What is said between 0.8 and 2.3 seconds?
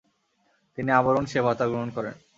আমরণ সে ভাতা গ্রহণ করেন।